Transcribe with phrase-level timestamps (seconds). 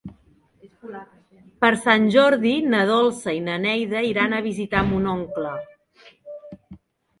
[1.65, 5.55] Per Sant Jordi na Dolça i na Neida iran a visitar mon oncle.